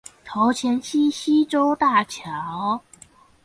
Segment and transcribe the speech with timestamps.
[0.25, 2.23] 頭前溪溪州大橋